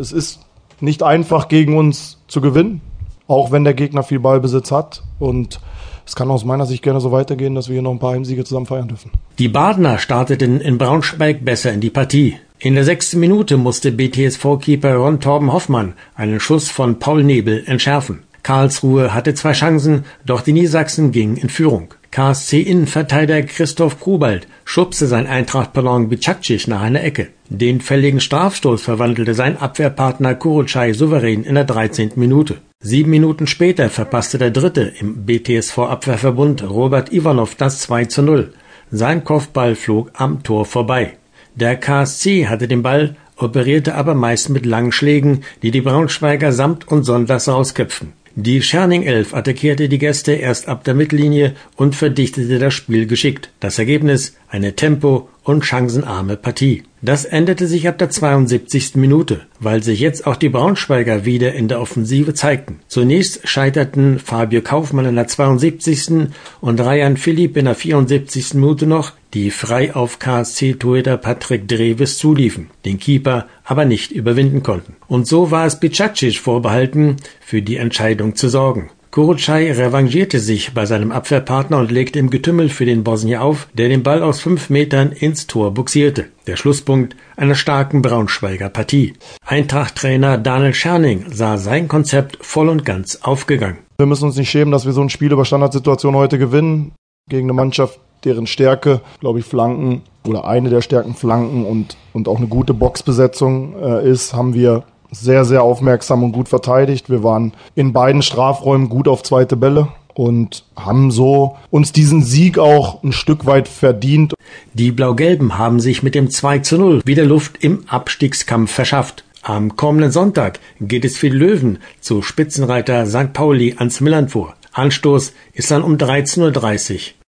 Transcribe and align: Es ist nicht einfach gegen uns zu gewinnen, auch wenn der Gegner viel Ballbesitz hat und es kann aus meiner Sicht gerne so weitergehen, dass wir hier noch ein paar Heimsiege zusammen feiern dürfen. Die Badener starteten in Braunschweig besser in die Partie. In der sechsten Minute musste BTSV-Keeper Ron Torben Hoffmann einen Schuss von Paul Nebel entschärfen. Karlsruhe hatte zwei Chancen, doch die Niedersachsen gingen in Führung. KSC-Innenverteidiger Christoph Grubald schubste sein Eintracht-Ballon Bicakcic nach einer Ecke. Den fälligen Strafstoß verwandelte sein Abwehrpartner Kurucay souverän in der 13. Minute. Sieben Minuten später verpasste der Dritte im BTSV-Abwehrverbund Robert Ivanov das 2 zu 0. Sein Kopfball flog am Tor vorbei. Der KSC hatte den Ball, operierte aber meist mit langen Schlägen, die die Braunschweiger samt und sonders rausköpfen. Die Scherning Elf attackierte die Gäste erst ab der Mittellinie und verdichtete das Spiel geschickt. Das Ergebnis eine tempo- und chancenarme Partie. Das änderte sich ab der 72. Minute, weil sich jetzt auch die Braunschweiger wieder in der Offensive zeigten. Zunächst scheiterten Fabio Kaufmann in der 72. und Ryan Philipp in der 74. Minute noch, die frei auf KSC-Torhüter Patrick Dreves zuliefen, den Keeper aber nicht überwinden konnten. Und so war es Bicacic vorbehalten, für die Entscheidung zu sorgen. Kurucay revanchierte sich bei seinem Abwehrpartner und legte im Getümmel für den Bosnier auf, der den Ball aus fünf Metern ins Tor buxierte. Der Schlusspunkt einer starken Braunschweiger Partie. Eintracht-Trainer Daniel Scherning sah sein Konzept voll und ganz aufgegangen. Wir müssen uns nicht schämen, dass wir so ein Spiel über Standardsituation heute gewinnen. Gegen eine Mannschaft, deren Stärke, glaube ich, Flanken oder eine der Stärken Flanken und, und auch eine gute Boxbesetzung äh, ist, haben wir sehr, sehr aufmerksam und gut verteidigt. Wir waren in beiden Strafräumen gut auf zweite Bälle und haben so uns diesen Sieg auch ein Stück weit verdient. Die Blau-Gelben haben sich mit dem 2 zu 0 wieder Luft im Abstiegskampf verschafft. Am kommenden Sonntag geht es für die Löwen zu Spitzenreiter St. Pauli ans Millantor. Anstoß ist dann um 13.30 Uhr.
Es 0.00 0.10
ist 0.10 0.40
nicht 0.80 1.02
einfach 1.02 1.48
gegen 1.48 1.76
uns 1.76 2.16
zu 2.26 2.40
gewinnen, 2.40 2.80
auch 3.28 3.52
wenn 3.52 3.64
der 3.64 3.74
Gegner 3.74 4.02
viel 4.02 4.20
Ballbesitz 4.20 4.70
hat 4.72 5.02
und 5.18 5.60
es 6.06 6.16
kann 6.16 6.30
aus 6.30 6.46
meiner 6.46 6.64
Sicht 6.64 6.82
gerne 6.82 6.98
so 6.98 7.12
weitergehen, 7.12 7.54
dass 7.54 7.68
wir 7.68 7.74
hier 7.74 7.82
noch 7.82 7.90
ein 7.90 7.98
paar 7.98 8.14
Heimsiege 8.14 8.42
zusammen 8.42 8.64
feiern 8.64 8.88
dürfen. 8.88 9.10
Die 9.38 9.48
Badener 9.48 9.98
starteten 9.98 10.62
in 10.62 10.78
Braunschweig 10.78 11.44
besser 11.44 11.74
in 11.74 11.82
die 11.82 11.90
Partie. 11.90 12.38
In 12.58 12.74
der 12.74 12.84
sechsten 12.84 13.20
Minute 13.20 13.58
musste 13.58 13.92
BTSV-Keeper 13.92 14.94
Ron 14.94 15.20
Torben 15.20 15.52
Hoffmann 15.52 15.92
einen 16.14 16.40
Schuss 16.40 16.70
von 16.70 16.98
Paul 16.98 17.22
Nebel 17.22 17.62
entschärfen. 17.66 18.22
Karlsruhe 18.42 19.12
hatte 19.12 19.34
zwei 19.34 19.52
Chancen, 19.52 20.06
doch 20.24 20.40
die 20.40 20.54
Niedersachsen 20.54 21.12
gingen 21.12 21.36
in 21.36 21.50
Führung. 21.50 21.92
KSC-Innenverteidiger 22.12 23.42
Christoph 23.42 24.00
Grubald 24.00 24.46
schubste 24.72 25.06
sein 25.06 25.26
Eintracht-Ballon 25.26 26.08
Bicakcic 26.08 26.66
nach 26.66 26.80
einer 26.80 27.04
Ecke. 27.04 27.28
Den 27.50 27.82
fälligen 27.82 28.20
Strafstoß 28.20 28.80
verwandelte 28.80 29.34
sein 29.34 29.58
Abwehrpartner 29.58 30.34
Kurucay 30.34 30.94
souverän 30.94 31.44
in 31.44 31.56
der 31.56 31.64
13. 31.64 32.12
Minute. 32.14 32.56
Sieben 32.80 33.10
Minuten 33.10 33.46
später 33.46 33.90
verpasste 33.90 34.38
der 34.38 34.50
Dritte 34.50 34.90
im 34.98 35.26
BTSV-Abwehrverbund 35.26 36.62
Robert 36.70 37.12
Ivanov 37.12 37.54
das 37.54 37.80
2 37.80 38.06
zu 38.06 38.22
0. 38.22 38.54
Sein 38.90 39.24
Kopfball 39.24 39.74
flog 39.74 40.10
am 40.14 40.42
Tor 40.42 40.64
vorbei. 40.64 41.18
Der 41.54 41.76
KSC 41.76 42.46
hatte 42.46 42.66
den 42.66 42.80
Ball, 42.80 43.16
operierte 43.36 43.94
aber 43.94 44.14
meist 44.14 44.48
mit 44.48 44.64
langen 44.64 44.92
Schlägen, 44.92 45.42
die 45.62 45.70
die 45.70 45.82
Braunschweiger 45.82 46.50
samt 46.50 46.88
und 46.88 47.02
sonders 47.02 47.46
rausköpfen. 47.46 48.14
Die 48.34 48.62
Scherning 48.62 49.02
Elf 49.02 49.34
attackierte 49.34 49.90
die 49.90 49.98
Gäste 49.98 50.32
erst 50.32 50.66
ab 50.66 50.84
der 50.84 50.94
Mittellinie 50.94 51.54
und 51.76 51.94
verdichtete 51.94 52.58
das 52.58 52.72
Spiel 52.72 53.06
geschickt. 53.06 53.50
Das 53.60 53.78
Ergebnis 53.78 54.36
eine 54.48 54.74
tempo- 54.74 55.28
und 55.44 55.64
chancenarme 55.64 56.36
Partie. 56.36 56.84
Das 57.04 57.24
änderte 57.24 57.66
sich 57.66 57.88
ab 57.88 57.98
der 57.98 58.10
72. 58.10 58.94
Minute, 58.94 59.40
weil 59.58 59.82
sich 59.82 59.98
jetzt 59.98 60.24
auch 60.26 60.36
die 60.36 60.48
Braunschweiger 60.48 61.24
wieder 61.24 61.52
in 61.52 61.66
der 61.66 61.80
Offensive 61.80 62.32
zeigten. 62.32 62.78
Zunächst 62.86 63.48
scheiterten 63.48 64.20
Fabio 64.20 64.62
Kaufmann 64.62 65.06
in 65.06 65.16
der 65.16 65.26
72. 65.26 66.28
und 66.60 66.80
Ryan 66.80 67.16
Philipp 67.16 67.56
in 67.56 67.64
der 67.64 67.74
74. 67.74 68.54
Minute 68.54 68.86
noch, 68.86 69.12
die 69.34 69.50
frei 69.50 69.96
auf 69.96 70.20
KSC-Torhüter 70.20 71.16
Patrick 71.16 71.66
Dreves 71.66 72.18
zuliefen, 72.18 72.70
den 72.84 73.00
Keeper 73.00 73.48
aber 73.64 73.84
nicht 73.84 74.12
überwinden 74.12 74.62
konnten. 74.62 74.94
Und 75.08 75.26
so 75.26 75.50
war 75.50 75.66
es 75.66 75.80
Bicacic 75.80 76.38
vorbehalten, 76.38 77.16
für 77.40 77.62
die 77.62 77.78
Entscheidung 77.78 78.36
zu 78.36 78.48
sorgen. 78.48 78.90
Kurucay 79.12 79.70
revanchierte 79.72 80.40
sich 80.40 80.72
bei 80.72 80.86
seinem 80.86 81.12
Abwehrpartner 81.12 81.76
und 81.76 81.92
legte 81.92 82.18
im 82.18 82.30
Getümmel 82.30 82.70
für 82.70 82.86
den 82.86 83.04
Bosnier 83.04 83.42
auf, 83.42 83.68
der 83.74 83.90
den 83.90 84.02
Ball 84.02 84.22
aus 84.22 84.40
fünf 84.40 84.70
Metern 84.70 85.12
ins 85.12 85.46
Tor 85.46 85.74
buxierte. 85.74 86.28
Der 86.46 86.56
Schlusspunkt 86.56 87.14
einer 87.36 87.54
starken 87.54 88.00
Braunschweiger 88.00 88.70
Partie. 88.70 89.12
Eintracht-Trainer 89.44 90.38
Daniel 90.38 90.72
Scherning 90.72 91.26
sah 91.28 91.58
sein 91.58 91.88
Konzept 91.88 92.38
voll 92.40 92.70
und 92.70 92.86
ganz 92.86 93.18
aufgegangen. 93.20 93.76
Wir 93.98 94.06
müssen 94.06 94.24
uns 94.24 94.36
nicht 94.36 94.48
schämen, 94.48 94.72
dass 94.72 94.86
wir 94.86 94.94
so 94.94 95.02
ein 95.02 95.10
Spiel 95.10 95.30
über 95.30 95.44
Standardsituation 95.44 96.16
heute 96.16 96.38
gewinnen. 96.38 96.92
Gegen 97.28 97.48
eine 97.48 97.52
Mannschaft, 97.52 98.00
deren 98.24 98.46
Stärke, 98.46 99.02
glaube 99.20 99.40
ich, 99.40 99.44
Flanken 99.44 100.04
oder 100.26 100.46
eine 100.46 100.70
der 100.70 100.80
Stärken 100.80 101.14
Flanken 101.14 101.66
und, 101.66 101.98
und 102.14 102.28
auch 102.28 102.38
eine 102.38 102.48
gute 102.48 102.72
Boxbesetzung 102.72 103.74
äh, 103.78 104.08
ist, 104.08 104.32
haben 104.32 104.54
wir 104.54 104.84
sehr, 105.12 105.44
sehr 105.44 105.62
aufmerksam 105.62 106.24
und 106.24 106.32
gut 106.32 106.48
verteidigt. 106.48 107.08
Wir 107.08 107.22
waren 107.22 107.52
in 107.76 107.92
beiden 107.92 108.22
Strafräumen 108.22 108.88
gut 108.88 109.06
auf 109.06 109.22
zweite 109.22 109.56
Bälle 109.56 109.88
und 110.14 110.64
haben 110.74 111.10
so 111.10 111.56
uns 111.70 111.92
diesen 111.92 112.22
Sieg 112.22 112.58
auch 112.58 113.02
ein 113.02 113.12
Stück 113.12 113.46
weit 113.46 113.68
verdient. 113.68 114.34
Die 114.74 114.90
Blau-Gelben 114.90 115.58
haben 115.58 115.80
sich 115.80 116.02
mit 116.02 116.14
dem 116.14 116.30
2 116.30 116.58
zu 116.60 116.78
0 116.78 117.02
wieder 117.04 117.24
Luft 117.24 117.62
im 117.62 117.84
Abstiegskampf 117.88 118.72
verschafft. 118.72 119.24
Am 119.42 119.76
kommenden 119.76 120.12
Sonntag 120.12 120.60
geht 120.80 121.04
es 121.04 121.16
für 121.16 121.30
die 121.30 121.36
Löwen 121.36 121.78
zu 122.00 122.22
Spitzenreiter 122.22 123.06
St. 123.06 123.32
Pauli 123.32 123.74
ans 123.76 124.00
Millantor. 124.00 124.54
Anstoß 124.72 125.32
ist 125.52 125.70
dann 125.70 125.82
um 125.82 125.96
13.30 125.96 126.94
Uhr. 126.94 127.21